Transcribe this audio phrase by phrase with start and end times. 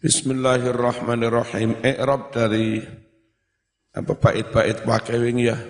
[0.00, 1.76] Bismillahirrahmanirrahim.
[1.84, 2.80] I'rab dari
[3.92, 5.60] apa bait-bait wakewing ya.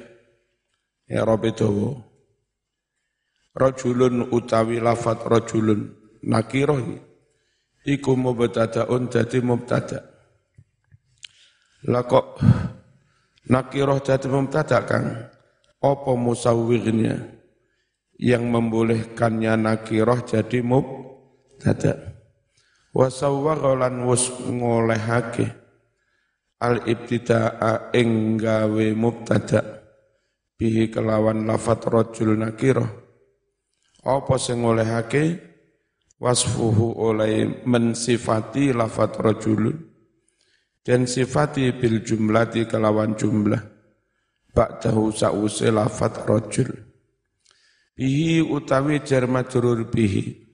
[1.11, 1.99] I'rab itu
[3.51, 5.91] Rajulun utawi lafat rajulun
[6.23, 6.79] nakirah
[7.83, 9.99] iku mubtada'un dadi mubtada.
[11.91, 12.39] Lah kok
[13.51, 15.27] nakirah dadi mubtada Kang?
[15.83, 17.19] Apa musawwirnya
[18.15, 22.10] yang membolehkannya nakirah jadi mubtada?
[22.91, 25.47] Wa sawwaghalan wus ngolehake
[26.61, 29.87] al ibtida'a ing gawe mubtada
[30.59, 33.01] bihi kelawan lafat rajul nakirah
[34.05, 35.49] apa sing ngolehake?
[36.21, 39.73] Wasfuhu oleh mensifati lafat rajulun
[40.85, 43.61] dan sifati bil jumlati kelawan jumlah.
[44.53, 46.69] Ba'dahu sa'use lafat rajul.
[47.97, 50.50] Bihi utawi jar majrur bihi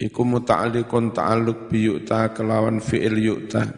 [0.00, 3.68] iku muta'alliqun ta'alluq bi yu'ta kelawan fi'il yu'ta.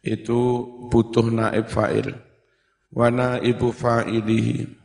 [0.00, 2.14] Itu butuh naib fa'il.
[2.94, 4.78] Wa naibu fa'ilihi.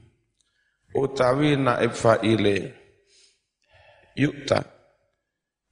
[0.97, 2.57] Utawi naib fa'ile
[4.17, 4.59] yu'ta.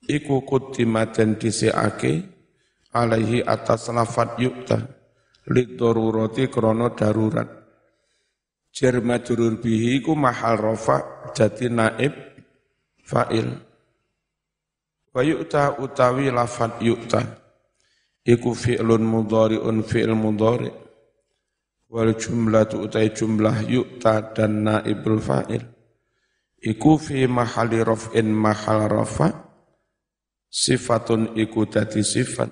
[0.04, 2.14] Iku kudimaten disiake
[2.94, 4.78] alaihi atas lafat yu'ta.
[5.52, 7.50] Lid darurati krono darurat.
[8.74, 12.14] Jar majrur bihi iku mahal rafa jadi naib
[13.06, 13.73] fa'il
[15.14, 17.22] Wa yu'ta utawi lafat yu'ta.
[18.26, 20.74] Iku fi'lun mudhari'un fi'l mudhari'
[21.94, 25.62] wal jumlatu utai jumlah yu'ta dan naibul fa'il.
[26.66, 29.54] Iku fi mahali raf'in mahal rafa.
[30.50, 32.50] Sifatun iku dadi sifat.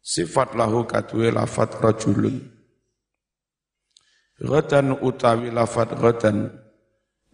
[0.00, 2.48] Sifat lahu kadue lafat rajulun.
[4.40, 6.48] Ghadan utawi lafat ghadan.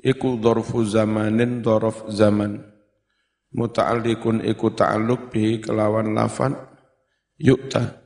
[0.03, 2.74] Iku dhorfu zamanin dhorof zaman
[3.55, 6.59] muta'alliqun iku ta'alluq bihi kelawan lafan
[7.39, 8.03] yu'ta.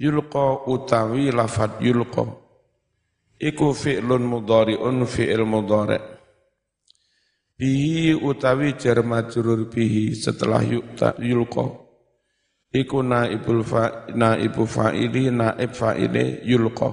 [0.00, 2.24] Yulqa utawi lafat yulqa.
[3.40, 6.00] Iku fi'lun mudhari'un fi'il mudhari'
[7.60, 11.68] bihi utawi jar majrur bihi setelah yu'ta yulqa.
[12.72, 16.88] Iku naibul fa naibu fa'ili naib fa'ile yulqa.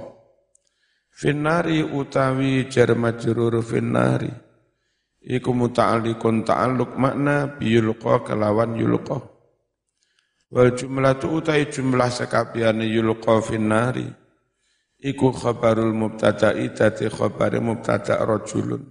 [1.15, 4.46] Finnari utawi jar majrur finnari
[5.27, 9.19] iku muta'alliqun ta'alluq makna biyulqa kelawan yulqa.
[10.47, 14.07] Wal jumlatu utai jumlah sekabehane yulqa finnari.
[14.97, 18.81] Iku khabarul mubtada'i dadi khabare mubtada' rajulun.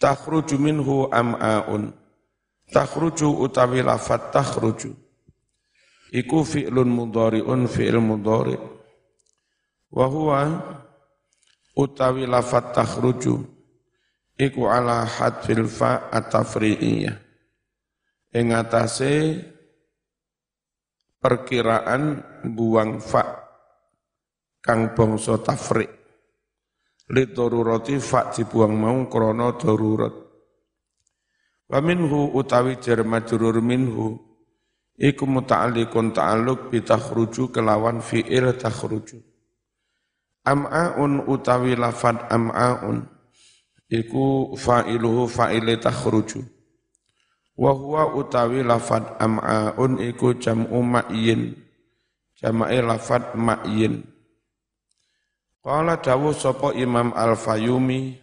[0.00, 1.94] Takhruju minhu am'aun.
[2.72, 4.90] Takhruju utawi lafat takhruju.
[6.10, 8.58] Iku fi'lun mudhari'un fi'il mudhari'
[9.92, 10.40] wa huwa
[11.76, 13.44] utawi lafat takhruju
[14.38, 17.16] iku ala hadfil fa atafri'iyah.
[18.32, 19.36] Ing atase
[21.20, 23.44] perkiraan buang fa
[24.64, 25.84] kang bangsa tafri.
[27.12, 30.14] Li darurati fa dibuang mau krana darurat.
[31.68, 34.16] Wa minhu utawi jar majrur minhu
[34.96, 39.20] iku muta'alliqun ta'alluq bi takhruju kelawan fi'il takhruju.
[40.48, 43.11] Am'aun utawi lafad am'aun
[43.92, 46.40] iku fa'iluhu fa'ile takhruju.
[47.60, 51.52] Wa huwa utawi lafad am'aun iku jam'u ma'yin.
[52.40, 54.00] Jama'i lafad ma'yin.
[55.60, 58.16] Qala dawu sapa imam al-fayumi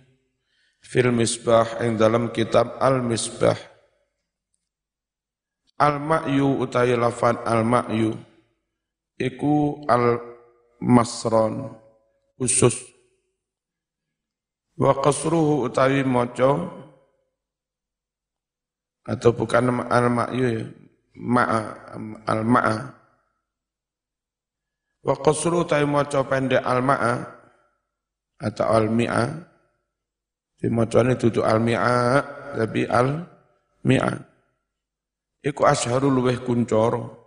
[0.81, 3.55] fil misbah ing dalam kitab al-misbah.
[5.79, 8.11] Al-ma'yu utawi lafad al-ma'yu
[9.15, 11.71] iku al-masron
[12.35, 12.98] khusus
[14.79, 16.55] Wa qasruhu utawi maca
[19.03, 20.63] atau bukan al-ma'yu ya,
[21.19, 21.59] ma'a
[22.23, 22.77] al-ma'a.
[25.03, 27.27] Wa qasruhu utawi maca pendek al-ma'a
[28.39, 29.51] atau al-mi'a.
[30.55, 32.23] Di macane duduk al-mi'a
[32.55, 34.11] tapi al-mi'a.
[35.43, 37.19] Iku asharul luweh kuncoro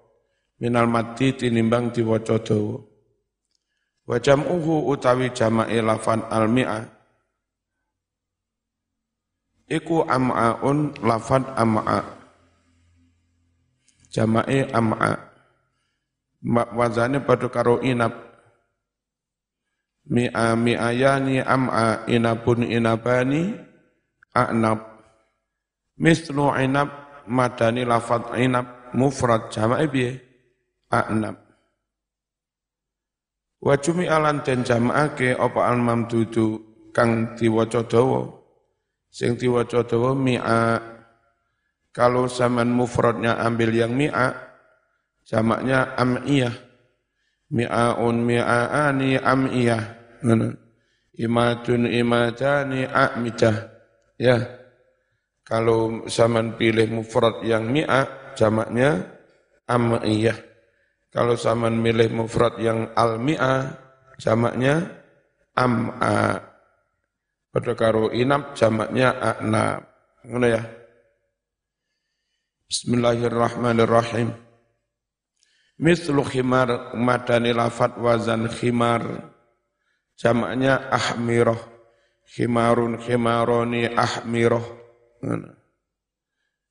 [0.56, 2.80] minal mati tinimbang diwaca dawa.
[4.08, 7.01] Wa jam'uhu utawi jama'i lafan al-mi'a
[9.72, 12.04] iku am'aun lafad am'a.
[14.12, 15.16] Jama'i am'a.
[16.76, 18.12] Wazane pada karo inab.
[20.12, 23.56] Mi'a mi'ayani am'a inabun inabani
[24.36, 24.84] a'nab.
[25.96, 26.92] Mislu inab
[27.24, 30.20] madani lafad inab mufrad jama'i biye
[30.92, 31.40] a'nab.
[33.62, 36.58] Wa jumi'alan den jama'ake apa al-mamdudu
[36.90, 38.41] kang diwaca dawa
[39.12, 40.80] Sing diwaca dawa mi'a.
[41.92, 44.32] Kalau zaman mufradnya ambil yang mi'a
[45.28, 46.56] jamaknya am'iyah.
[47.52, 49.82] Mi'aun mi'aani am'iyah.
[51.12, 53.56] Imatun imatani a'midah
[54.16, 54.40] ya.
[55.44, 59.04] Kalau zaman pilih mufrad yang mi'a jamaknya
[59.68, 60.38] am'iyah.
[61.12, 63.76] Kalau zaman milih mufrad yang al-mi'a
[64.16, 64.88] jamaknya
[65.52, 66.51] am'a
[67.52, 69.84] pada karo inap jamaknya a'nab
[70.24, 70.62] ngono ya.
[72.72, 74.32] Bismillahirrahmanirrahim.
[75.76, 79.04] Mislu khimar madani lafat wazan khimar.
[80.16, 81.60] Jamaknya ahmiroh.
[82.32, 84.64] Khimarun khimaroni ahmiroh.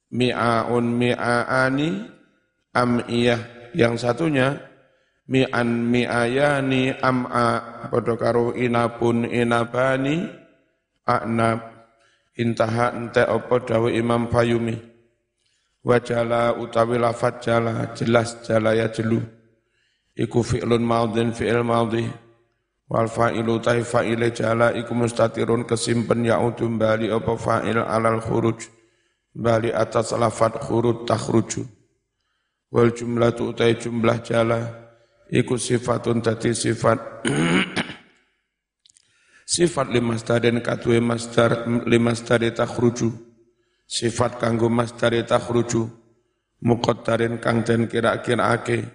[0.10, 1.90] Mi'aun mi'aani
[2.74, 3.70] am'iyah.
[3.78, 4.58] Yang satunya
[5.30, 7.50] mi'an mi'ayani am'a.
[7.94, 10.41] Padha karo inabun inabani
[11.08, 11.60] a'nab
[12.38, 14.78] intaha ente apa dawe Imam Fayumi.
[15.82, 19.18] Wajala utawi lafat jala jelas jala ya jelu.
[20.14, 22.06] Iku fi'lun maudin fi'il maudhi.
[22.92, 28.68] Wal fa'ilu tai fa'ile jala iku mustatirun kesimpen ya'udum bali apa fa'il alal khuruj.
[29.32, 31.66] Bali atas lafat khurut takhruju.
[32.70, 34.60] Wal jumlah tu utai jumlah jala
[35.32, 37.00] iku sifatun tati sifat
[39.52, 43.12] sifat limasdarin katwe masdar limasdari takhruju.
[43.84, 45.92] Sifat kanggo masdari takhruju.
[46.64, 48.88] Muqattarin kang den kira-kirake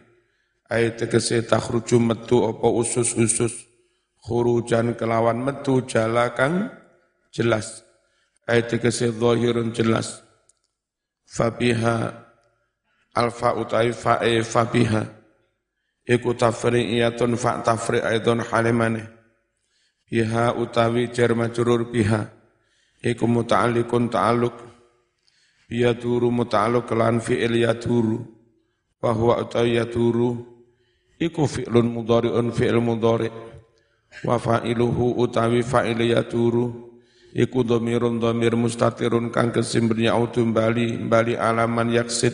[0.72, 3.52] ayat tegese takhruju metu apa usus-usus.
[4.24, 6.72] Khurujan kelawan metu jala kang
[7.28, 7.84] jelas.
[8.48, 10.24] Ayat tegese zahirun jelas.
[11.28, 12.16] Fabiha
[13.12, 15.04] alfa utai fa'e fabiha.
[16.06, 19.15] Iku tafri'iyatun fa tafri'aidun halimane
[20.06, 22.30] biha utawi jar majrur biha.
[23.02, 24.56] Iku muta'alliqun ta'alluq.
[25.70, 28.22] Yaduru muta'alluq kelan fi'il yaduru
[29.02, 30.46] wa huwa utai yaduru
[31.18, 33.34] iku fi'lun mudhari'un fi'il mudhari'
[34.22, 36.94] wa fa'iluhu utawi fa'il yaduru
[37.34, 42.32] iku dhamirun dhamir mustatirun kang kesimben yaudu bali bali alaman yaksid.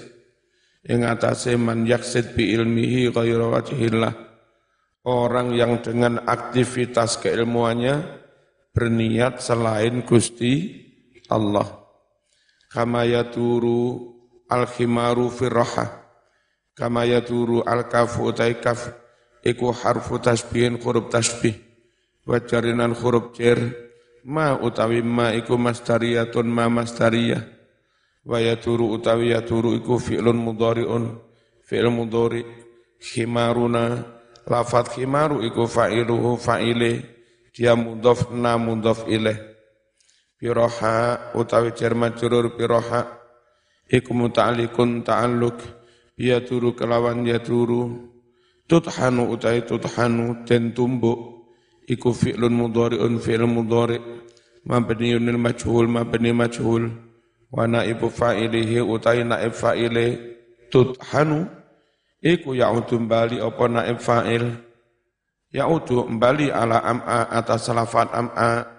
[0.82, 4.31] Ing atase man yaksid bi ilmihi ghaira wajhillah
[5.06, 8.22] orang yang dengan aktivitas keilmuannya
[8.72, 10.82] berniat selain Gusti
[11.28, 11.66] Allah.
[12.72, 14.10] Kama yaturu
[14.49, 16.02] al khimaru firraha
[16.72, 18.99] kama yaturu al kafu utai kaf.
[19.43, 21.58] Iku harfu tasbihin huruf tasbih.
[22.22, 23.58] Wa jarinan huruf jar
[24.22, 27.43] ma utawi ma iku masdariyatun ma masdariyah.
[28.22, 31.19] Wa yaturu utawi yaturu iku fi'lun mudhari'un.
[31.66, 32.46] Fi'l mudhari
[33.02, 37.05] khimaruna lafat khimaru iku fa'iluhu fa'ile.
[37.53, 39.37] Dia mudhaf na mudhaf ilaih
[40.43, 43.06] piroha utawi jar majrur piroha.
[43.87, 45.59] Iku muta'alliqun ta'alluq.
[46.19, 48.11] Ya turu kelawan ya turu.
[48.67, 51.47] Tuthanu utawi tuthanu den tumbuk.
[51.87, 54.00] Iku fi'lun mudhari'un fi'l mudhari'
[54.65, 56.89] mabniun lil majhul mabni majhul.
[57.53, 60.35] Wa naibu fa'ilihi utawi naib fa'ile.
[60.73, 61.62] Tuthanu
[62.22, 64.46] iku ya'udu bali apa naib fa'il
[65.50, 68.72] ya'udu bali ala am'a atas lafat am'a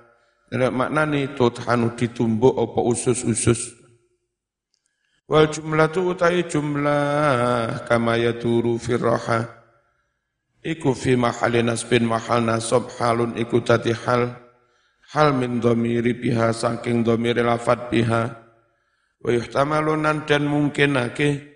[0.53, 3.73] Nek maknani tuthanu ditumbuk apa usus-usus.
[5.25, 9.49] Wal jumlatu utai jumlah kama yaduru firraha.
[10.62, 14.29] Iku fi mahali nasbin mahal nasab halun iku tati hal.
[15.09, 18.23] Hal min domiri biha saking domiri lafad biha.
[19.25, 21.52] Wa yuhtamalunan dan mungkinake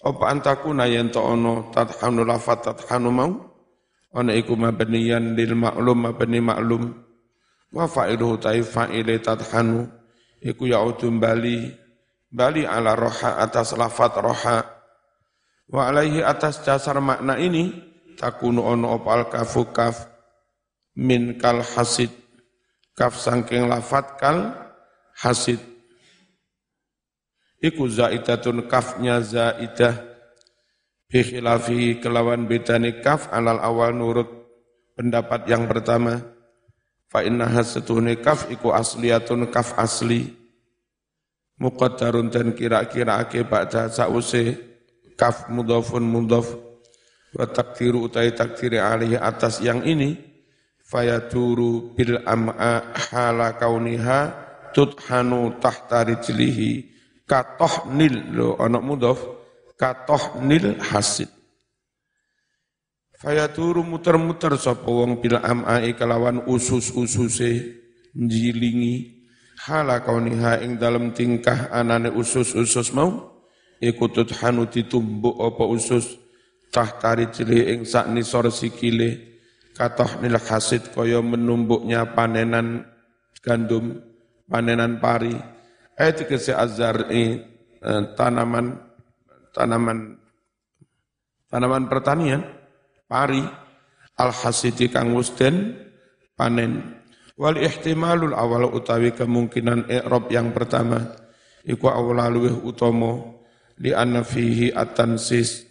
[0.00, 3.32] apa antakuna yen to ono tathanu lafad tathanu mau.
[4.10, 6.90] Ono iku mabniyan lil maklum mabni maklum
[7.70, 9.86] wa fa'iluhu ta'i fa'ile tadhanu.
[10.42, 11.70] Iku ya'udu bali
[12.26, 14.58] bali ala roha atas lafat roha.
[15.70, 17.70] Wa alaihi atas dasar makna ini
[18.18, 20.10] takunu ono opal kafu kaf
[20.98, 22.10] min kal hasid.
[22.98, 24.58] Kaf sangking lafat kal
[25.22, 25.69] hasid
[27.60, 30.08] iku zaidatun kafnya zaidah.
[31.10, 34.30] Bikhilafi kelawan bedani kaf alal awal nurut.
[34.96, 36.20] Pendapat yang pertama
[37.08, 40.36] fa innaha setuhne kaf iku asliyatun kaf asli.
[41.60, 44.56] Muqaddarun dan kira-kira ake ba'da sa'use
[45.20, 46.56] kaf mudhafun mudhaf
[47.36, 50.16] wa takdiru utai takdiri alihi atas yang ini
[50.80, 54.32] fayaturu bil am'a hala kauniha
[54.74, 56.89] tuthanu tahta rijlihi
[57.30, 59.18] katoh nil lo anak mudhaf
[59.78, 61.30] katoh nil hasid.
[63.22, 67.78] Fayaturu muter-muter sapa wong bil amai kelawan usus-ususe
[68.18, 69.22] njilingi.
[69.60, 73.44] Hala kauniha ing dalem tingkah anane usus-usus mau
[73.78, 76.16] iku tuthanu ditumbuk apa usus
[76.72, 79.30] tahtari cili ing sak nisor sikile.
[79.76, 82.88] Katoh nil hasid kaya menumbuknya panenan
[83.44, 84.00] gandum
[84.48, 85.59] panenan pari
[86.00, 87.44] ayat kese azar eh,
[88.16, 88.80] tanaman
[89.52, 90.16] tanaman
[91.52, 92.40] tanaman pertanian
[93.04, 93.44] pari
[94.16, 95.76] al hasidi kang wusden
[96.32, 96.96] panen.
[97.40, 101.00] Wal ihtimalul awal utawi kemungkinan i'rab yang pertama
[101.64, 103.44] iku awlaluwih utomo
[103.80, 105.64] li anna fihi at-tansis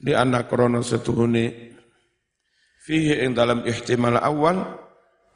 [0.00, 0.40] li anna
[2.80, 4.56] fihi ing dalam ihtimal awal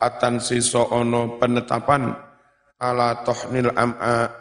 [0.00, 2.29] at-tansis ono penetapan
[2.80, 4.32] ala tohnil am'a.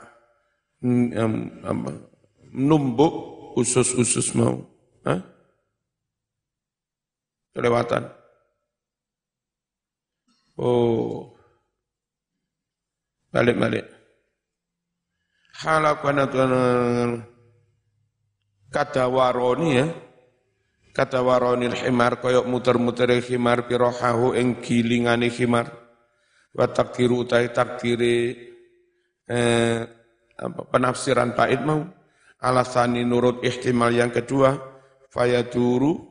[2.50, 3.14] Numbuk
[3.60, 4.64] usus-usus mau.
[5.04, 5.20] Hah?
[7.54, 8.08] kelewatan.
[10.56, 11.36] Oh.
[13.30, 14.00] Balik-balik
[15.60, 16.26] halakana
[18.72, 19.88] kata waroni ya.
[20.90, 25.79] Kata waronil himar koyok muter-muter himar pirohahu ing gilingane himar
[26.56, 28.38] wa takdiru utai takdiri
[29.30, 29.80] eh,
[30.40, 31.86] apa, penafsiran pait mau.
[32.40, 34.56] Alasani nurut ihtimal yang kedua
[35.12, 36.08] fayaduru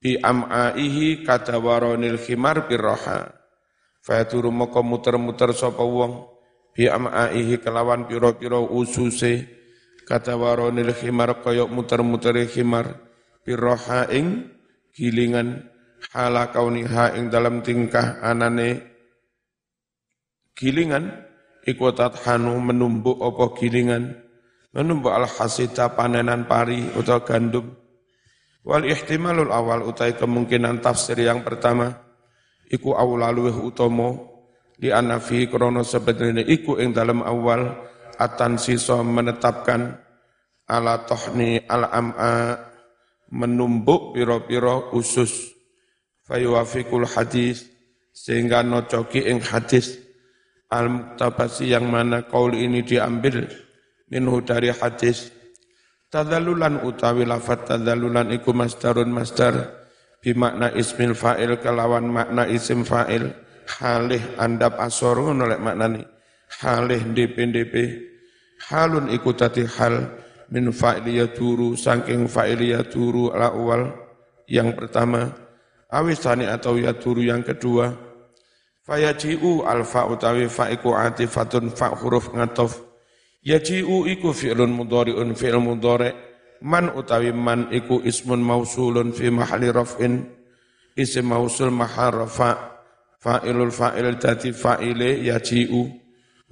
[0.00, 3.28] bi am'aihi kata waronil himar piroha
[4.00, 6.24] fayaduru moko muter-muter sapa wong
[6.72, 9.44] bi am'aihi kelawan piro-piro ususe
[10.04, 13.00] kata waronil khimar koyok muter-muter khimar
[13.44, 14.52] pirroha ing
[14.92, 15.64] gilingan
[16.12, 18.82] hala kauniha ing dalam tingkah anane.
[20.54, 21.08] Gilingan
[21.64, 24.20] ikutat hanu menumbuk opo gilingan.
[24.74, 27.66] Menumbuk al hasita panenan pari atau gandum.
[28.66, 31.94] Wal ihtimalul awal utai kemungkinan tafsir yang pertama
[32.72, 34.34] iku awlaluwih utomo
[34.74, 37.70] di anafi krono sebenarnya iku ing dalam awal
[38.18, 39.94] atan siso menetapkan
[40.66, 42.34] ala tohni al am'a
[43.30, 45.53] menumbuk piro-piro usus
[46.24, 47.68] fayuwafikul hadis
[48.10, 50.00] sehingga nocoki ing hadis.
[50.72, 53.46] Al muktabasi yang mana kaul ini diambil
[54.10, 55.30] minhu dari hadis.
[56.10, 59.86] Tadalulan utawi lafat tadalulan iku masdarun masdar
[60.18, 63.30] bimakna ismil fa'il kelawan makna isim fa'il.
[63.64, 66.04] Halih andap asor ngono lek maknani
[66.60, 67.74] halih DP
[68.70, 70.20] halun iku tati hal
[70.52, 73.90] min fa'iliyah turu saking fa'iliyah turu ala awal
[74.46, 75.32] yang pertama
[75.94, 77.94] awisani atau ya turu yang kedua.
[78.84, 82.82] Fayaji'u alfa utawi fa'iku atifatun fa huruf ngatof
[83.40, 86.12] yaji'u iku fi'lun mudhari'un fi'l mudhari'
[86.60, 90.26] man utawi man iku ismun mausulun fi mahali raf'in.
[90.94, 92.54] Isim mausul mahal rafa'
[93.18, 95.82] fa'ilul fa'il dati fa'ile yaji'u.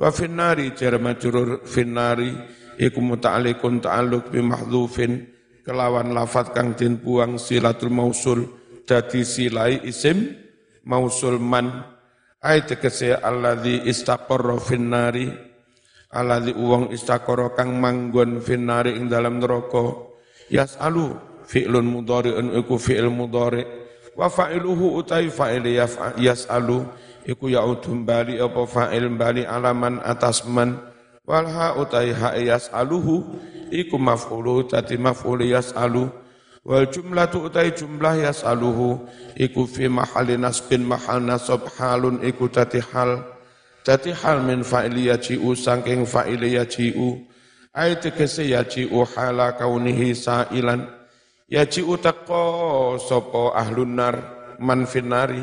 [0.01, 2.33] Wa finnari jar majrur finnari
[2.81, 5.31] iku muta'alliqun ta'alluq bi mahdhufin.
[5.63, 8.62] Kelawan lafat kang den buang silatul mausul
[8.93, 10.37] dadi silai isim
[10.85, 11.89] mausul man.
[12.45, 15.33] Ai tegese alladzi istaqarra finnari.
[16.13, 20.13] Alladzi uwang istaqarra kang manggon finnari ing dalam neraka.
[20.53, 21.17] Yas'alu
[21.49, 23.65] fi'lun mudhari'un iku fi'il mudhari'
[24.13, 25.65] wa fa'iluhu utai fa'il
[26.21, 26.85] yas'alu
[27.25, 30.77] iku ya'udum bali apa fa'il bali alaman atas man.
[31.25, 33.39] Wal ha utai ha yas'aluhu
[33.73, 36.11] iku maf'ulu tadi maf'ul yas'alu
[36.63, 39.03] wal jumlatu utai jumlah yas'aluhu
[39.35, 43.23] iku fi mahali nasbin mahal nasab halun iku tati hal.
[43.83, 47.19] Tati hal min fa'il yaji'u sangking fa'il yaji'u
[47.75, 50.87] ayat tegese yaji'u hala kaunihi sa'ilan.
[51.53, 54.15] Yaji utako sopo ahlun nar
[54.63, 55.43] man finari.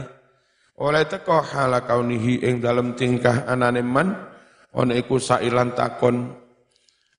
[0.79, 4.15] Oleh teko hala kaunihi ing dalam tingkah anane man
[4.73, 6.33] on iku sailan takon.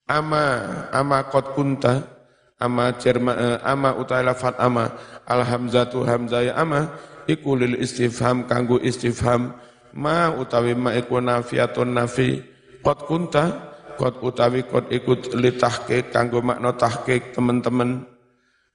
[0.09, 0.43] Ama
[0.91, 2.20] ama kot kunta
[2.61, 4.93] ama jerma eh, ama utai lafat ama
[5.25, 6.93] alhamzatu hamzaya ama
[7.25, 9.57] iku lil istifham kanggo istifham.
[9.91, 12.39] Ma utawi ma iku nafiatun nafi
[12.79, 18.07] kot kunta kot utawi kot ikut li tahqiq kanggo makna tahqiq teman-teman.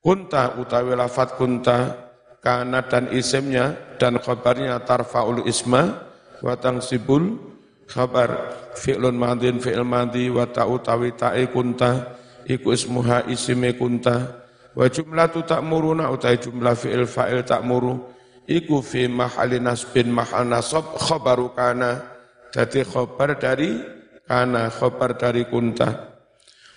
[0.05, 2.07] Kunta utawi lafat kunta
[2.45, 6.05] kana dan isimnya dan khabarnya tarfaul isma
[6.45, 7.40] wa tangsibul
[7.88, 8.52] khabar.
[8.76, 12.12] Fi'lun madin fi'il madi wa utawi ta'i kunta
[12.46, 14.46] iku ismuha isime kunta.
[14.76, 17.96] Wa jumlatu ta'muruna utawi jumlah fi'il fa'il ta'muru
[18.44, 22.16] iku fi mahali nasbin mahal nasab khabaru kana.
[22.54, 23.76] Jadi khabar dari
[24.24, 26.16] kana khabar dari kunta.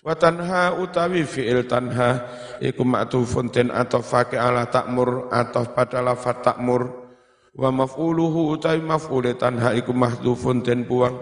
[0.01, 2.25] Wa tanha utawi fi'il tanha.
[2.59, 7.09] Iku ma'tufun atau faqi ala takmur atau pada lafat takmur
[7.55, 11.17] wa maf'uluhu utawi maf'ul tanha iku mahdhufun ten buang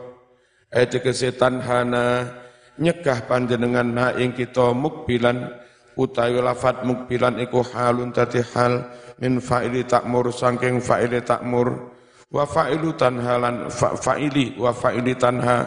[0.70, 1.00] ayat
[1.40, 2.30] tanhana
[2.78, 5.50] nyegah panjenengan na ing kita mukbilan
[5.98, 8.86] utawi lafat mukbilan iku halun tati hal
[9.18, 11.98] min fa'ili takmur sangking fa'ili takmur.
[12.28, 15.58] Wa fa'ilu tanha lan fa, fa'ili wa fa'ili tanha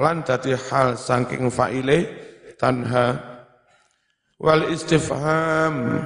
[0.00, 1.98] lan tati hal sangking fa'ile
[2.58, 3.14] tanha.
[4.36, 5.96] Wal istifham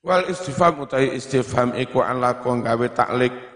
[0.00, 3.49] wal istifham utai istifham iku ala ko gawe taklik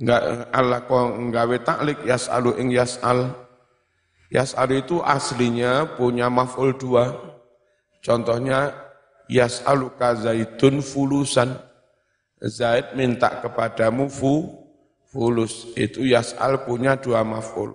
[0.00, 3.36] enggak ala ko gawe taklik yas'alu ing yas'al
[4.30, 7.10] Yas'al itu aslinya punya maf'ul dua.
[7.98, 8.70] Contohnya
[9.26, 11.58] yas'aluka zaitun fulusan.
[12.40, 14.48] Zaid minta kepadamu fu,
[15.10, 15.74] fulus.
[15.74, 17.74] Itu yas'al punya dua maf'ul.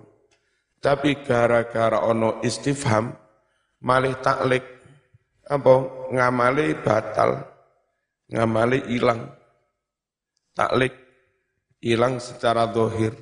[0.80, 3.12] Tapi gara-gara ono istifham,
[3.84, 4.64] malih taklik,
[5.44, 5.74] apa
[6.08, 7.44] ngamali batal,
[8.32, 9.28] ngamali hilang.
[10.56, 10.94] Taklik,
[11.86, 13.14] hilang secara dohir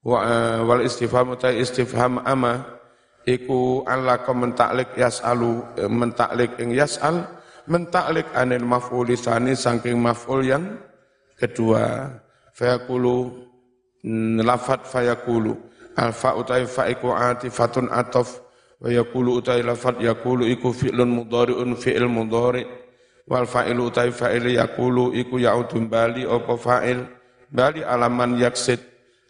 [0.00, 0.24] wa
[0.64, 2.64] wal istifham ta istifham ama
[3.28, 7.28] iku alla ka mentaklik yasalu eh, mentaklik ing yasal
[7.68, 10.64] mentaklik anil maf'ul tsani saking maf'ul yang
[11.40, 12.12] kedua.
[12.50, 13.16] Fayaqulu
[14.04, 15.54] mm, lafat fayaqulu.
[15.96, 18.40] Alfa utai fa iku atifatun atof
[18.80, 22.64] wa yaqulu utai lafat yaqulu iku fi'lun mudhari'un fi'il mudhari'
[23.28, 27.04] wal fa'ilu utai fa'il yaqulu iku ya'udun bali apa fa'il
[27.50, 28.80] bali alaman yaksid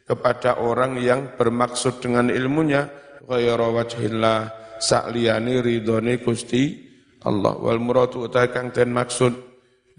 [0.05, 2.91] kepada orang yang bermaksud dengan ilmunya.
[3.25, 4.39] Ghayra wajhillah
[4.83, 6.91] sakliyane ridhone Gusti
[7.23, 7.55] Allah.
[7.55, 9.33] Wal muradu utai kang den maksud.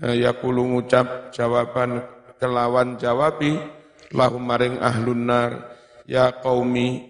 [0.01, 2.01] Eh, yaqulu ngucap jawaban
[2.41, 3.55] kelawan jawabi
[4.11, 5.51] lahum maring ahlun nar.
[6.09, 7.07] Ya qaumi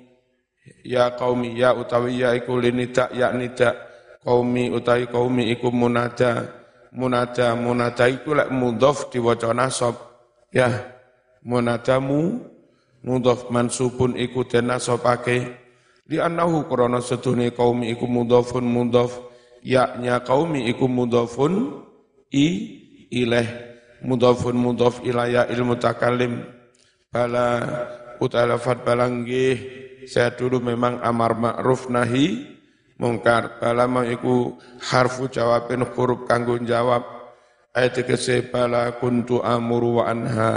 [0.86, 3.74] ya qaumi ya utawi ya iku linida ya nida
[4.22, 6.62] qaumi utawi qaumi iku munada.
[6.91, 9.96] Munada munada iku lek mudhof diwaca nasab.
[10.51, 11.00] Ya
[11.45, 12.41] munadamu
[13.01, 15.57] mudhaf mansubun iku den nasabake
[16.10, 19.17] li annahu krana sedune kaum iku mudhafun mudhaf
[19.65, 21.86] yaknya kaumi iku mudhafun
[22.33, 22.48] i
[23.09, 23.50] ilaih
[24.05, 26.46] mudhafun mudhaf ilaya ilmu takalim
[27.09, 27.61] bala
[28.22, 32.57] utalafat balangge saya dulu memang amar ma'ruf nahi
[33.01, 33.57] mungkar.
[33.57, 37.01] Bala mau iku harfu jawabin huruf kanggo jawab
[37.74, 40.53] ayat kese bala kuntu amuru wa anha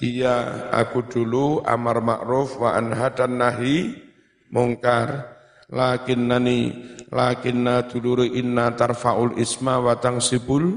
[0.00, 3.92] Iya, aku dulu amar ma'ruf wa anha dan nahi
[4.48, 5.36] mungkar.
[5.68, 6.72] Lakin nani,
[7.12, 10.72] lakin na duluru inna tarfa'ul isma wa tangsibul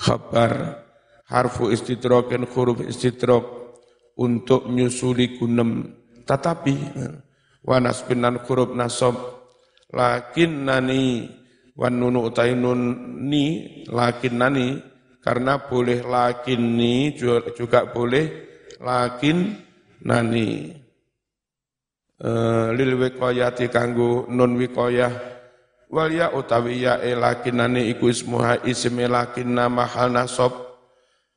[0.00, 0.80] khabar.
[1.28, 3.44] Harfu istidrokin huruf istidrok
[4.16, 6.00] untuk nyusuli gunem.
[6.24, 6.74] Tetapi,
[7.68, 9.44] wa nasbinan huruf nasob.
[9.92, 11.28] Lakin nani,
[11.76, 12.80] wa nunu utai nun
[13.28, 14.80] ni, lakin nani,
[15.20, 18.53] karena boleh lakin ni juga boleh
[18.84, 19.56] lakin
[20.04, 20.76] nani
[22.20, 25.32] uh, lil wiqayati kanggo nun wiqayah.
[25.88, 30.52] Wal ya utawi ya e lakin nani iku ismuha isme lakin nama hal nasab.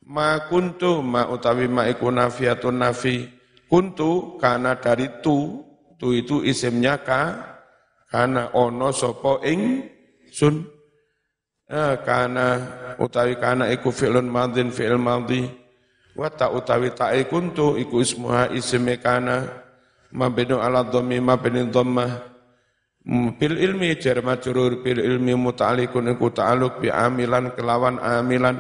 [0.08, 3.28] Ma kuntu ma utawi ma iku nafiatun nafi.
[3.68, 5.64] Kuntu karena dari tu
[6.00, 7.22] tu itu isimnya ka
[8.08, 9.84] karena ono sopo ing
[10.32, 10.64] sun.
[11.68, 12.48] Eh, karena
[12.96, 15.67] utawi karena iku fi'lun madin fi'il madhi
[16.18, 19.46] wa ta utawi ta'i kuntu iku ismuha isme kana
[20.10, 22.38] mabinu ala dhammi mabni dhammah
[23.38, 28.60] bil ilmi jar majrur bil ilmi muta'alliqun iku ta'alluq bi amilan kelawan amilan.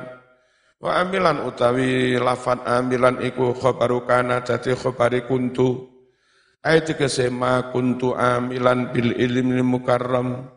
[0.77, 5.89] Wa amilan utawi lafat amilan iku khabaru kana dadi khabari kuntu.
[6.63, 10.47] Ayat kesema kuntu amilan bil ilmi mukarram.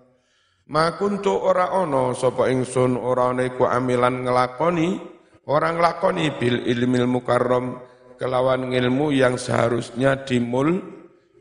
[0.70, 5.02] Ma kuntu ora ono sapa ingsun ora ana iku amilan ngelakoni
[5.50, 7.82] Orang lakoni bil ilmil mukarram
[8.22, 10.78] kelawan ilmu yang seharusnya dimul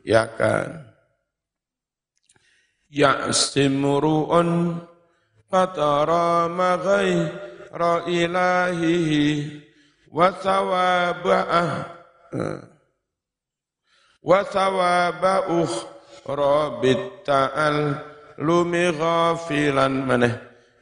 [0.09, 0.89] kan.
[2.89, 4.81] Ya simru'un
[5.45, 7.29] qatara maghai
[7.69, 9.61] ra ilahihi
[10.09, 11.85] wa thawabah
[14.25, 16.81] wa thawaba ukhra
[17.21, 17.77] ta'al
[18.41, 20.33] lumi ghafilan maneh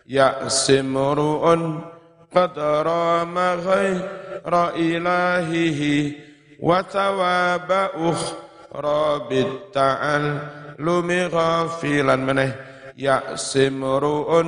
[0.07, 1.96] ya simru'un
[2.37, 4.01] قد رام غير
[4.75, 6.11] إلهه
[6.59, 12.55] وثواب أخرى بالتعلم غافلا منه.
[12.97, 14.45] يأس امرؤ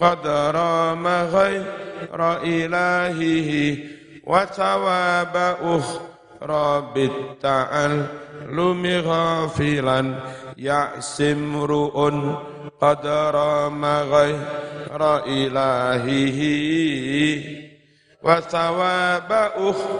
[0.00, 1.64] قد رام غير
[2.42, 3.50] إلهه
[4.26, 10.14] وثواب أخرى بالتعلم غافلا.
[10.58, 12.10] يأس امرؤ
[12.80, 14.38] قد رام غير
[15.27, 16.39] إلهه
[18.23, 19.99] وثواب أخرى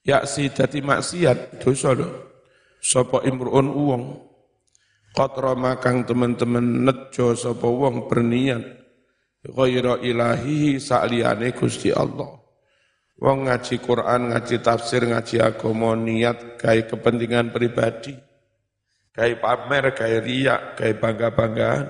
[0.00, 2.30] Ya si dadi maksiat dosa lho.
[2.80, 4.04] sapa imruun uwong
[5.12, 8.64] qatra makang teman-teman nejo sapa wong berniat
[9.44, 12.40] ghaira ilahi sa'liyane Gusti Allah
[13.20, 18.16] wong ngaji Quran ngaji tafsir ngaji agama niat gawe kepentingan pribadi
[19.15, 21.85] gawe pamer gawe riak gawe bangga-banggaan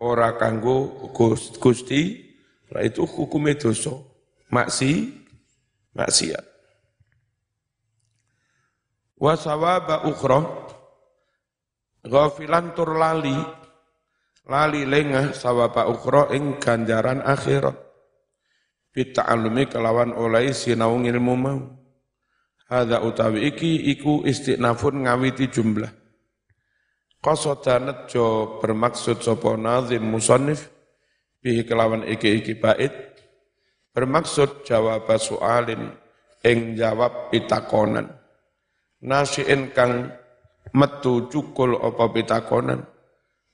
[0.00, 1.12] ora kanggo
[1.60, 2.26] Gusti
[2.72, 3.92] lah itu hukumnya dosa
[4.48, 5.12] maksi
[5.92, 6.44] maksiat
[9.20, 10.68] wa sawaba ukhra
[12.08, 13.34] Ghafilan tur lali,
[14.46, 17.74] lali lengah sawaba ukhra ing ganjaran akhirat.
[18.94, 21.60] Bita'alumi kelawan oleh sinau ilmu mau.
[22.68, 25.90] Hada utawi iki iku istiqnafun ngawiti jumlah.
[27.18, 30.70] Qasada jo bermaksud sapa nazim musannif
[31.42, 32.94] bihi kelawan iki-iki bait.
[33.90, 35.90] Bermaksud jawab soalin
[36.46, 38.06] ing jawab pitakonan.
[39.02, 40.14] Nasiin kang
[40.70, 42.86] metu cukul apa pitakonan.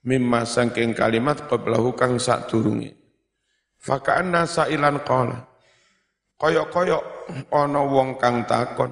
[0.05, 3.05] Mimma sangking kalimat qablahu kang sak durungi
[3.85, 5.45] faka'anna sailan qala.
[6.41, 6.99] Kaya-kaya
[7.53, 8.91] ana wong kang takon.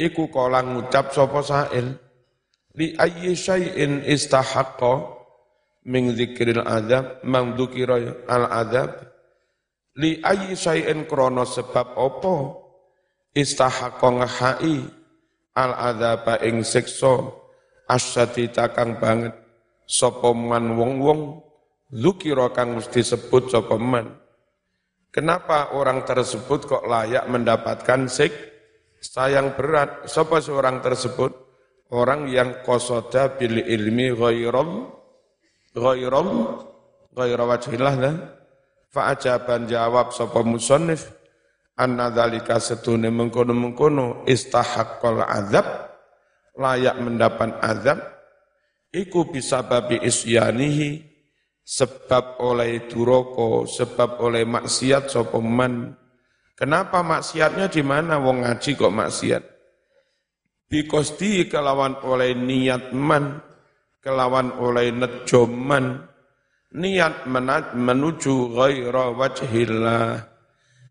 [0.00, 1.92] Iku kala ngucap sapa sail
[2.78, 5.20] li ayyi syai'in istahaqqa
[5.88, 8.90] min dzikril adab mang dzukira al adab
[9.98, 12.36] li ayyi syai'in krana sebab apa?
[13.32, 14.76] Istahaqqa ngahai
[15.56, 17.32] al adzaba ing siksa
[17.88, 19.32] asyati takang banget
[19.88, 21.40] sapa man wong-wong
[21.92, 24.16] zukira kang mesti sebut sapa man.
[25.12, 28.32] Kenapa orang tersebut kok layak mendapatkan sik?
[29.02, 31.51] Sayang berat sapa seorang tersebut
[31.92, 34.88] orang yang kosoda bil ilmi ghairam
[35.76, 36.28] ghairam
[37.12, 38.16] ghaira wajhillah dan
[38.88, 41.12] fa'ajaban jawab sapa musannif
[41.76, 45.92] anna dzalika setune mengkono-mengkono istahaqqal azab
[46.56, 48.00] layak mendapat azab
[48.92, 51.04] iku bisa babi isyanihi
[51.62, 55.94] sebab oleh duroko sebab oleh maksiat sapa man.
[56.52, 58.20] Kenapa maksiatnya di mana?
[58.20, 59.51] Wong ngaji kok maksiat
[60.72, 63.44] bikosti kelawan oleh niat man
[64.00, 66.00] kelawan oleh nejoman
[66.72, 67.28] niat
[67.76, 70.32] menuju ghaira wajhillah.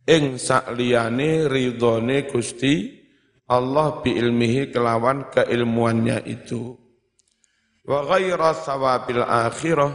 [0.06, 3.02] Ing sakliyane ridhone Gusti
[3.50, 6.78] Allah bi ilmihi kelawan keilmuannya itu.
[7.82, 9.94] Wa ghaira sawabil akhirah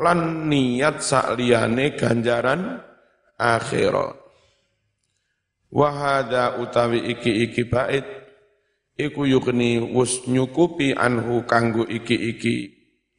[0.00, 2.80] lan niat sakliyane ganjaran
[3.36, 4.16] akhirah.
[5.72, 8.21] Wa hada utawi iki iki bait
[8.96, 12.72] iku yukni wus nyukupi anhu kanggo iki-iki.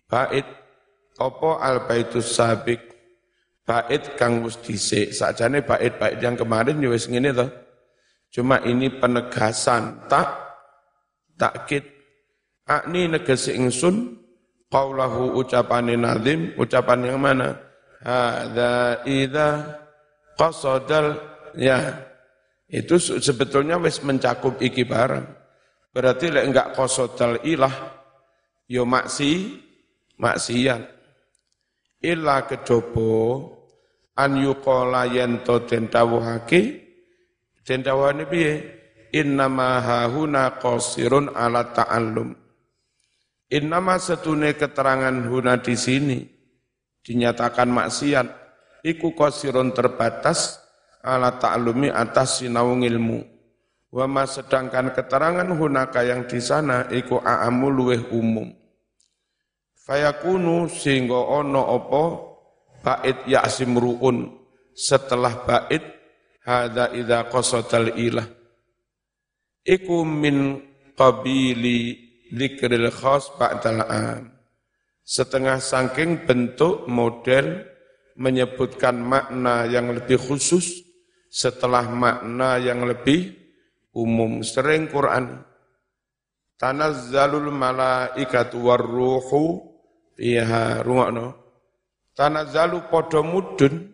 [0.05, 0.45] Bait
[1.17, 2.81] apa al baitus sabik
[3.65, 5.15] bait kang wis dhisik.
[5.15, 7.47] Sakjane bait-bait yang kemarin ya wis ngene to.
[8.33, 10.09] Cuma ini penegasan.
[10.09, 10.27] Tak
[11.37, 11.85] takkid
[12.65, 14.17] akni negesi ingsun
[14.69, 16.53] qaulahu ucapane nazim.
[16.57, 17.57] Ucapan yang mana?
[18.03, 19.47] Hadza idza
[20.37, 21.17] qasadal
[21.57, 22.09] ya.
[22.73, 25.42] Itu sebetulnya wis mencakup iki barang
[25.93, 27.93] berarti lek enggak qasadal ilah
[28.67, 29.61] yo ya maksi
[30.17, 30.81] maksiat.
[32.03, 33.47] Illa kejobo
[34.19, 36.83] an yuqala yen to den dawuhake.
[37.63, 38.53] Den dawuhane piye?
[39.13, 42.35] Innama hahuna qasirun ala ta'allum.
[43.53, 46.19] Innama setune keterangan huna di sini
[47.05, 48.27] dinyatakan maksiat
[48.81, 50.57] iku qasirun terbatas
[51.05, 53.32] ala ta'allumi atas sinau ilmu
[53.93, 58.49] wa sedangkan keterangan hunaka yang di sana iku a'amu luweh umum.
[59.85, 62.03] Fayakunu sehingga ono opo
[62.81, 64.33] bait ya'sim ru'un.
[64.73, 65.85] Setelah bait
[66.41, 68.25] hada idza qasadal ilah.
[69.61, 70.57] Iku min
[70.97, 71.93] qabili
[72.33, 74.33] dzikril khas ba'dal am.
[75.05, 77.61] Setengah saking bentuk model
[78.17, 80.81] menyebutkan makna yang lebih khusus
[81.29, 83.42] setelah makna yang lebih
[83.93, 85.45] umum sering Quran
[86.57, 89.73] tanazzalul malaikatu warruhu
[90.17, 91.33] Iya, rungokno.
[92.13, 93.89] Tanazzalu padha mudun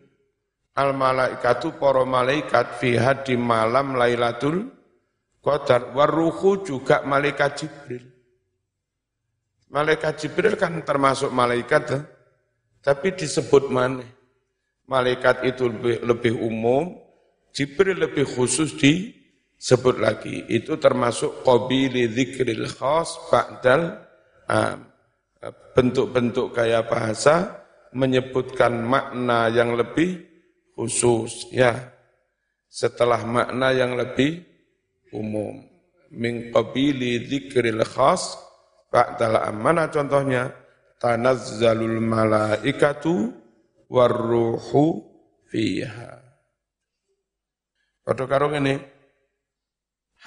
[0.76, 4.68] al malaikatu para malaikat fiha di malam Lailatul
[5.40, 8.04] Qadar waruhu juga malaikat Jibril.
[9.72, 12.04] Malaikat Jibril kan termasuk malaikat eh?
[12.84, 14.04] tapi disebut mana?
[14.84, 16.98] Malaikat itu lebih, lebih umum,
[17.56, 18.76] Jibril lebih khusus
[19.60, 20.48] disebut lagi.
[20.48, 24.00] Itu termasuk qabili dzikril khas ba'dal
[24.48, 24.88] am
[25.76, 27.64] bentuk-bentuk gaya bahasa
[27.96, 30.20] menyebutkan makna yang lebih
[30.76, 31.76] khusus ya
[32.68, 34.44] setelah makna yang lebih
[35.16, 35.64] umum
[36.12, 38.36] min qabili dzikril khas
[38.92, 40.52] ba'dal amanah contohnya
[41.00, 43.32] tanazzalul malaikatu
[43.88, 45.02] warruhu
[45.50, 46.20] fiha.
[48.04, 48.99] Padha karo ngene.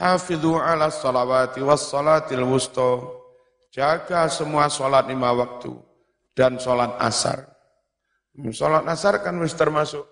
[0.03, 2.99] Hafidhu ala salawati was salatil wusta.
[3.71, 5.71] Jaga semua salat lima waktu
[6.35, 7.47] dan salat asar.
[8.51, 10.03] Salat asar kan wis termasuk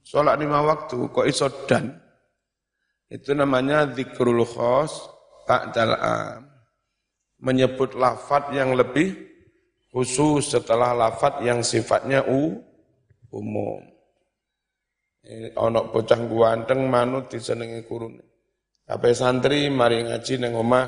[0.00, 2.00] salat lima waktu kok iso dan.
[3.12, 5.04] Itu namanya zikrul khos
[5.44, 6.48] ba'dal am.
[7.44, 9.12] Menyebut lafat yang lebih
[9.92, 12.56] khusus setelah lafat yang sifatnya u,
[13.28, 13.84] umum.
[15.60, 18.33] Ono bocah guanteng manut disenengi kurun.
[18.84, 20.86] Apa santri mari ngaji neng omah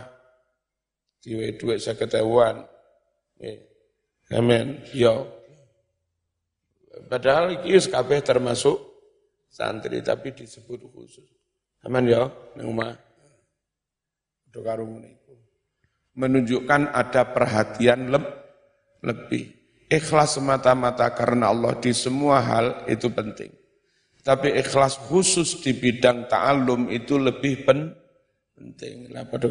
[1.24, 2.20] diwe dhuwit 50.000.
[4.37, 4.66] Amin.
[4.92, 5.26] Yo.
[7.09, 8.76] Padahal iki kabeh termasuk
[9.48, 11.28] santri tapi disebut khusus.
[11.85, 12.92] Aman ya neng omah.
[14.52, 14.64] Do
[16.16, 18.46] Menunjukkan ada perhatian lebih
[19.06, 19.54] lebih.
[19.87, 23.54] Ikhlas semata-mata karena Allah di semua hal itu penting.
[24.26, 27.94] Tapi ikhlas khusus di bidang ta'alum itu lebih pen
[28.58, 29.14] penting.
[29.14, 29.46] Lah pada.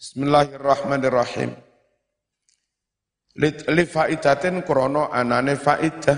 [0.00, 1.52] Bismillahirrahmanirrahim.
[3.44, 6.16] Li faidatin krono anane faidah.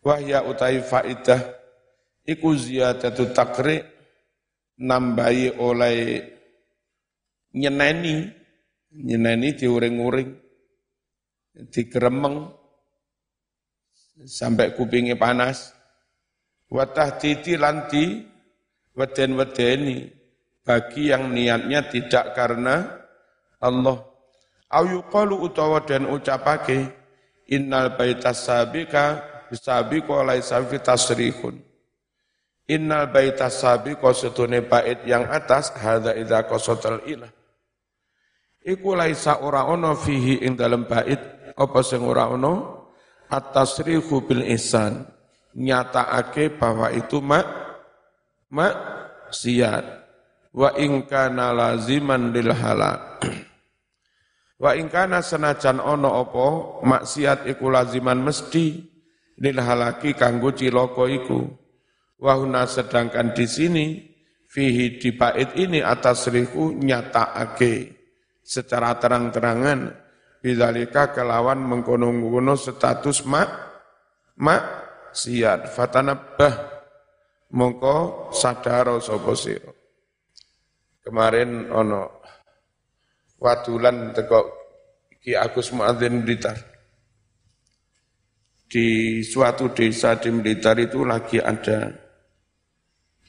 [0.00, 1.60] Wahya utai faidah.
[2.24, 3.84] Iku ziyadatu takri
[4.80, 6.24] nambahi oleh
[7.52, 8.32] nyeneni
[8.96, 10.30] nyeneni diuring-uring,
[11.68, 12.59] digeremeng,
[14.24, 15.72] sampai kupingnya panas.
[16.70, 18.22] Watah titi lanti,
[18.94, 20.06] weden-wedeni,
[20.62, 22.86] bagi yang niatnya tidak karena
[23.58, 24.06] Allah.
[24.70, 26.86] Ayuqalu utawa dan ucapake,
[27.50, 29.18] innal baitas sabika
[29.50, 31.58] bisabiqo laisa fi tasrihun.
[32.70, 37.34] Innal baitas sabiqo setune bait yang atas hadza idza qasatal ilah
[38.60, 41.18] Iku laisa ora ono fihi ing dalem bait
[41.56, 42.79] apa sing ora ono
[43.30, 45.06] at-tasrihu bil ihsan.
[45.50, 47.46] Nyatakake bahwa itu mak
[48.54, 48.74] mak
[49.34, 49.82] siat
[50.54, 53.18] wa ing kana laziman lil halal
[54.60, 56.46] wa ing kana senajan ono apa
[56.86, 58.90] maksiat iku laziman mesti
[59.40, 61.40] lil halaki kanggo cilaka iku.
[62.20, 62.36] Wa
[62.68, 63.86] sedangkan di sini
[64.44, 67.96] fihi di bait ini atas riku nyatakake
[68.44, 69.88] secara terang-terangan
[70.40, 73.48] bidzalika kelawan mengkono-kono status mak
[74.40, 74.62] mak
[75.12, 76.54] siat fatanabbah
[77.52, 79.72] mongko sadaro sapa sira.
[81.00, 82.24] Kemarin ono
[83.40, 84.40] wadulan teko
[85.20, 86.56] Ki Agus Muadzin Blitar.
[88.70, 91.90] Di suatu desa di Blitar itu lagi ada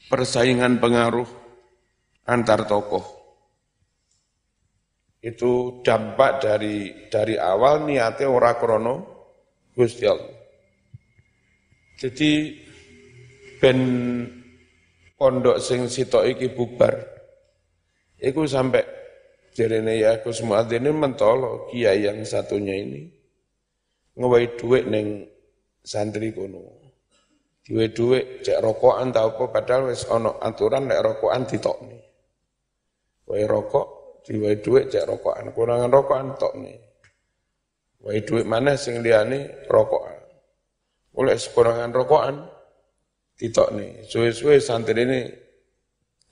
[0.06, 1.26] persaingan pengaruh
[2.24, 3.21] antar tokoh
[5.22, 8.94] itu dampak dari dari awal niatnya ora krono
[9.70, 10.34] Gusti Allah.
[11.94, 12.58] Jadi
[13.62, 13.78] ben
[15.14, 16.98] pondok sing sitok iki bubar.
[18.18, 18.82] Iku sampai
[19.54, 23.06] jarene ya Gus Muadzin mentolo kiai yang satunya ini
[24.18, 25.30] ngewai duit neng
[25.86, 26.82] santri kono.
[27.62, 31.98] Diwe duit cek rokokan tau apa padahal wis ana aturan nek rokokan ditokne.
[33.30, 36.78] Wae rokok diwai duit cek rokokan, kurangan rokokan tok nih.
[38.02, 40.18] Wai duit mana sing liane rokokan.
[41.18, 42.36] Oleh sekurangan rokokan,
[43.36, 43.90] titok nih.
[44.06, 45.20] Suwe-suwe santri ini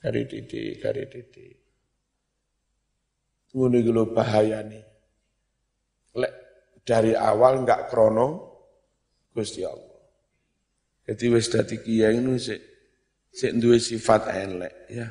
[0.01, 1.47] dari didi, dari didi.
[3.51, 4.83] Ngono iki bahaya nih.
[6.17, 6.33] Lek
[6.83, 8.27] dari awal enggak krono
[9.31, 9.91] Gusti Allah.
[11.07, 12.61] Jadi wis dadi kiai ini sik
[13.31, 15.07] sik duwe sifat elek ya.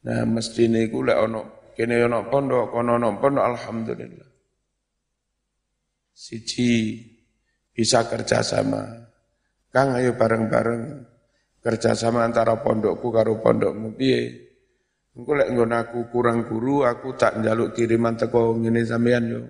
[0.00, 1.40] Nah, mesti niku lek ana
[1.76, 4.30] kene ana pondok, kono ana pondok alhamdulillah.
[6.16, 7.00] Siji
[7.72, 9.08] bisa kerjasama.
[9.70, 10.82] Kang ayo bareng-bareng
[11.60, 14.50] kerjasama antara pondokku karo pondokmu piye?
[15.16, 19.42] Engko lek nggon aku kurang guru, aku tak njaluk kiriman teko ngene sampean yo.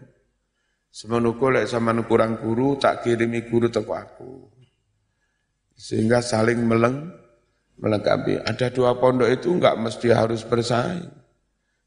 [0.90, 4.32] Semono lek sampean kurang guru, tak kirimi guru teko aku.
[5.78, 7.19] Sehingga saling meleng
[7.80, 8.44] melengkapi.
[8.44, 11.08] Ada dua pondok itu enggak mesti harus bersaing.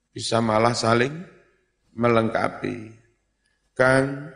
[0.10, 1.14] Bisa malah saling
[1.94, 2.90] melengkapi.
[3.78, 4.34] Kan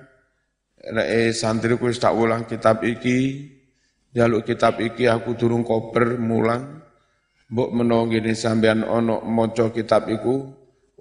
[0.81, 3.49] eh santri ku tak ulang kitab iki,
[4.13, 6.81] jaluk kitab iki aku turun koper mulang,
[7.49, 10.47] mbok menawa ngene sampean ono maca kitab iku,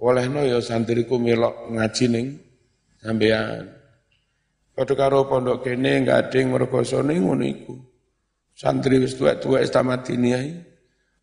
[0.01, 2.27] olehno ya santriku melok ngaji ning
[3.01, 3.73] sampean.
[4.77, 6.53] Padha karo pondok kene enggak ada yang.
[8.57, 9.13] Santri wis
[9.69, 10.65] tamat diniyai.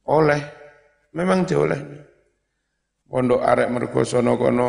[0.06, 0.42] oleh
[1.18, 1.82] memang dioleh.
[3.10, 4.68] Pondok arek mergosono kono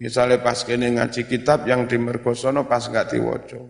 [0.00, 3.60] misalnya pas kene ngaji kitab yang di mergosono pas nggak diwoco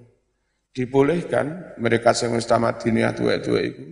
[0.75, 3.87] dibolehkan mereka sing dunia tuwek-tuwek iku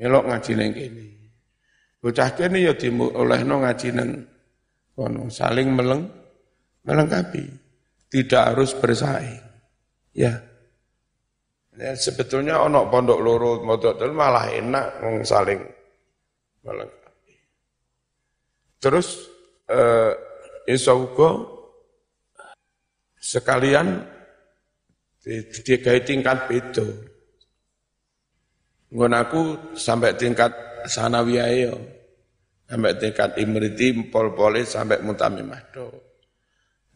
[0.00, 1.06] melok ngaji ning kene.
[2.00, 4.10] Bocah kene ya diolehno ngaji nang
[4.96, 6.08] kono saling meleng
[6.84, 7.44] melengkapi.
[8.06, 9.42] Tidak harus bersaing.
[10.14, 10.40] Ya
[11.76, 14.96] Ya, sebetulnya onok pondok loro modok malah enak
[15.28, 15.60] saling
[16.64, 17.36] melengkapi.
[18.80, 19.28] Terus
[19.68, 20.12] eh,
[20.72, 21.12] iso
[23.20, 24.08] sekalian
[25.68, 26.88] dikai tingkat beda.
[28.96, 29.40] Ngon aku
[29.76, 30.56] sampai tingkat
[30.88, 31.76] sanawiyah.
[32.66, 35.86] Sampai tingkat imriti pol-pole sampai mutamimah do.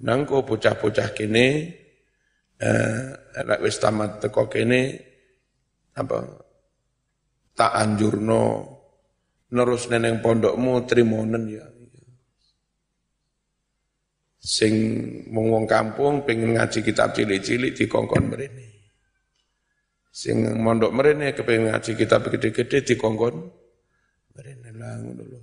[0.01, 1.69] Nangko bocah-bocah kini
[2.57, 4.99] eh lek wis tamat teko kene
[5.95, 6.19] apa
[7.55, 8.43] tak anjurno
[9.51, 11.67] nerus neneng pondokmu trimonen ya.
[14.41, 14.73] Sing
[15.29, 18.67] wong wong kampung pengen ngaji kitab cilik-cilik dikongkon mrene.
[20.09, 23.37] Sing mondok mrene kepengin ngaji kitab gede-gede dikongkon
[24.33, 24.69] mrene.
[24.81, 25.41] Lah ngono lho.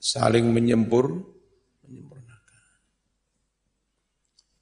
[0.00, 1.12] Saling menyempur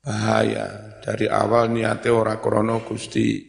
[0.02, 3.44] bahaya dari awal niatnya ora krono Gusti.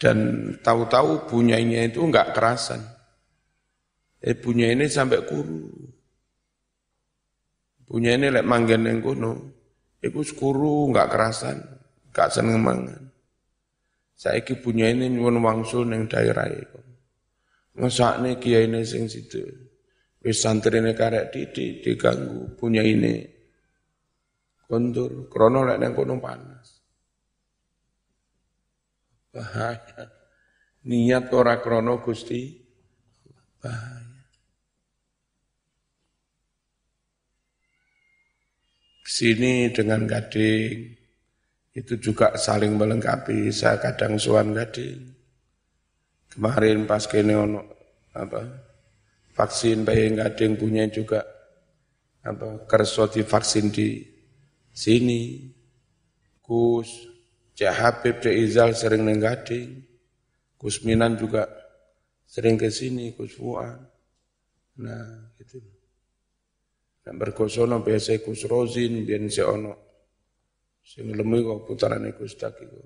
[0.00, 2.80] Dan tahu-tahu bunyainya itu enggak kerasan.
[4.20, 5.68] Eh punya ini sampai kuru
[7.90, 9.32] punya ini lek manggen yang kuno
[9.98, 11.56] itu kuru enggak kerasan
[12.12, 13.02] enggak seneng mangan.
[14.16, 16.80] Saiki punya ini nyuwun wangsul neng daerah itu
[17.78, 19.40] nih kiai ini sing situ
[20.20, 23.24] wis santrine karek didik diganggu punya ini
[24.70, 26.78] kondur krono lek nang kono panas.
[29.34, 30.06] Bahaya.
[30.86, 32.54] Niat ora krono Gusti.
[33.58, 34.22] Bahaya.
[39.02, 40.94] Sini dengan gading.
[41.74, 43.50] Itu juga saling melengkapi.
[43.50, 45.18] Saya kadang suan gading.
[46.30, 47.66] Kemarin pas kene ono
[48.14, 48.42] apa
[49.34, 51.22] vaksin bayi gading punya juga
[52.22, 54.19] apa kerso vaksin di
[54.74, 55.52] sini.
[56.42, 57.06] Gus,
[57.54, 59.86] Cak Habib, Izal sering nenggading.
[60.58, 61.46] Gus Minan juga
[62.26, 63.78] sering ke sini, Gus Fuad.
[64.82, 65.62] Nah, gitu.
[67.00, 69.74] Dan berkosono biasa Gus Rozin, biar si ono.
[70.82, 72.80] Sing lemu kok putaran Gus Tak itu.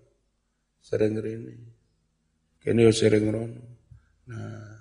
[0.84, 1.56] Sering rini.
[2.60, 3.62] Kini sering rono.
[4.28, 4.72] Nah,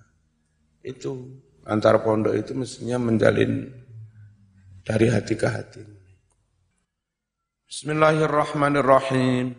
[0.83, 3.71] itu antar pondok itu mestinya menjalin
[4.83, 5.92] dari hati ke hati.
[7.73, 9.57] Bismillahirrahmanirrahim.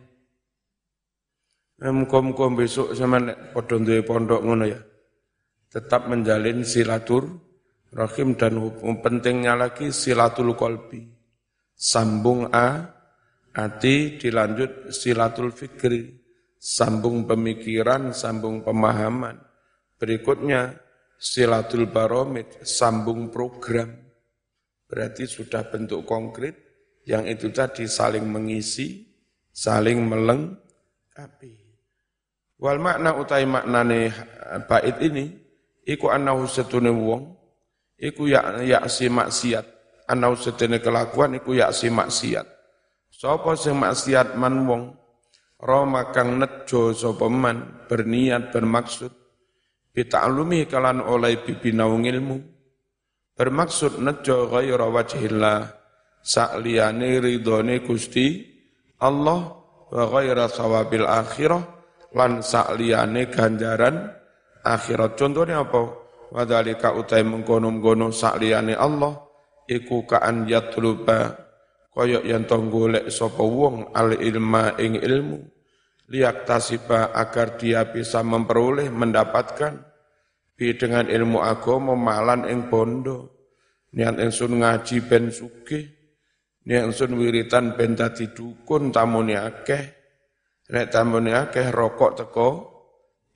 [1.83, 3.19] Muka-muka besok sama
[3.51, 4.79] podon duwe pondok ngono ya.
[5.67, 7.27] Tetap menjalin silatur
[7.91, 8.55] rahim dan
[9.03, 11.03] pentingnya lagi silatul kolbi.
[11.75, 12.87] Sambung A,
[13.51, 16.15] hati dilanjut silatul fikri.
[16.55, 19.43] Sambung pemikiran, sambung pemahaman.
[19.99, 20.71] Berikutnya
[21.19, 23.91] silatul baromid, sambung program.
[24.87, 26.64] Berarti sudah bentuk konkret
[27.05, 29.05] yang itu tadi saling mengisi,
[29.53, 31.55] saling melengkapi.
[32.57, 34.09] Wal makna utai maknane
[34.65, 35.29] bait ini,
[35.85, 37.37] iku anahu setune wong,
[38.01, 39.67] iku ya yaksi maksiat,
[40.09, 42.49] anahu setune kelakuan iku yaksi maksiat.
[43.13, 44.83] Sopo sing maksiat man wong,
[45.61, 49.13] Roma kang nejo sapa man berniat bermaksud.
[49.95, 52.43] Bita'lumi kalan oleh bibinau ilmu.
[53.39, 55.84] Bermaksud nejo ghaira wajhillah
[56.25, 58.41] sakliyane ridhone Gusti
[59.05, 59.53] Allah
[59.93, 61.63] wa ghaira sawabil akhirah
[62.17, 64.09] lan sakliyane ganjaran
[64.65, 65.21] akhirat.
[65.21, 66.01] Contohnya apa?
[66.35, 69.15] Wadhalika utai mengkono-mengkono sakliyane Allah
[69.69, 71.37] iku kaan yatluba
[71.95, 75.39] koyok yang golek sapa wong al ilma ing ilmu
[76.11, 79.79] liak tasiba agar dia bisa memperoleh mendapatkan
[80.59, 83.31] bi dengan ilmu agama malan ing bondo
[83.95, 86.04] niat ingsun ngaji ben sugih
[86.65, 89.85] Nek sun wiritan ben dadi dukun tamune akeh.
[90.73, 92.49] Nek tamune akeh rokok teko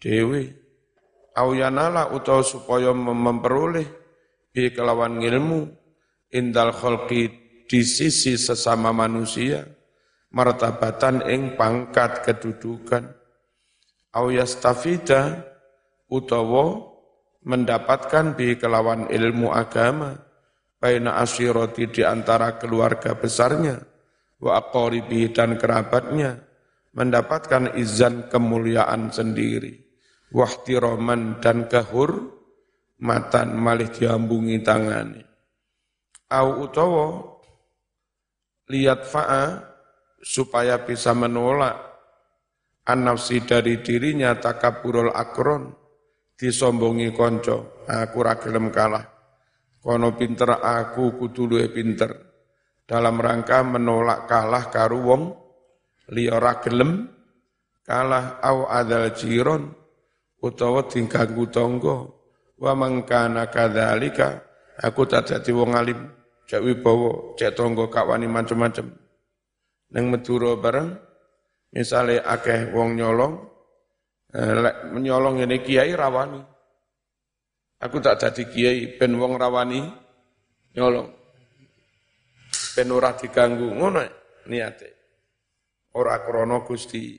[0.01, 0.49] dewi.
[1.37, 3.87] Auyanala utawa supaya memperoleh
[4.51, 5.70] bi kelawan ilmu
[6.35, 7.31] indal khalqi
[7.68, 9.62] di sisi sesama manusia
[10.33, 13.12] martabatan ing pangkat kedudukan
[14.16, 15.45] au yastafida
[16.09, 16.91] utawa
[17.45, 20.28] mendapatkan bi kelawan ilmu agama
[20.79, 23.83] baina asyirati di antara keluarga besarnya
[24.39, 26.39] wa aqaribi dan kerabatnya
[26.95, 29.87] mendapatkan izan kemuliaan sendiri.
[30.29, 32.37] Wahtiroman dan kahur
[33.01, 35.24] matan malih diambungi tangane.
[36.29, 37.24] Au utawa
[38.68, 39.64] lihat fa'a
[40.20, 41.81] supaya bisa menolak
[42.85, 45.72] an-nafsi dari dirinya takaburul akron
[46.37, 47.81] disombongi konco.
[47.89, 49.18] Aku ragelem kalah
[49.83, 52.11] kono pinter aku kudu luwe pinter.
[52.89, 55.22] Dalam rangka menolak kalah karu wong
[56.09, 57.05] liya ragelem
[57.85, 59.68] kalah au adal jiron
[60.41, 62.09] utawa diganggu tangga.
[62.59, 64.43] Wa mangkana kadzalika
[64.83, 66.01] aku tak dadi wong alim
[66.49, 67.55] cek wibawa cek
[67.93, 68.89] kawani macem-macem.
[69.89, 71.09] Nang Madura bareng
[71.68, 73.35] Misalnya akeh wong nyolong,
[74.33, 76.41] eh, nyolong ini kiai rawani.
[77.79, 79.87] Aku tak jadi kiai, ben wong rawani
[80.74, 81.14] nyolong.
[82.74, 84.03] Ben ora diganggu, ngono
[84.51, 84.89] niate.
[85.95, 87.14] Ora krono Gusti.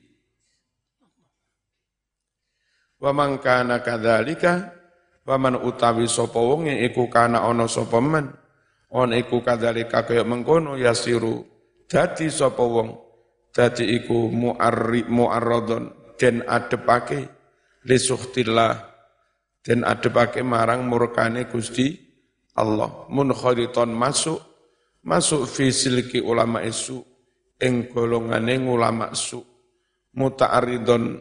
[2.99, 4.75] Wa man kana kadzalika
[5.23, 8.33] wa man utawi sapa wong iku kana ana sapa men
[8.91, 11.45] on iku kadzalika kaya mengkono yasiru
[11.85, 12.97] dadi sapa wong
[13.55, 17.29] dadi iku muarri muarradon den adepake
[17.85, 18.88] li suhtillah
[19.63, 21.95] den adepake marang murkane Gusti
[22.55, 24.39] Allah munkhariton masuk
[25.03, 26.99] masuk fi silki ulama isu
[27.59, 29.39] ing golongane ulama su
[30.15, 31.19] muta'aridon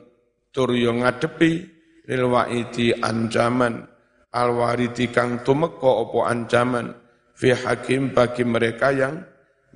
[0.50, 1.50] tur yo ngadepi
[2.08, 3.84] lil waidi ancaman
[4.32, 6.86] alwariti kang tumeka apa ancaman
[7.38, 9.22] fi hakim bagi mereka yang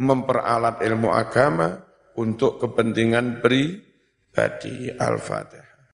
[0.00, 1.78] memperalat ilmu agama
[2.16, 4.88] untuk kepentingan pribadi.
[4.90, 5.61] Al-Fatihah.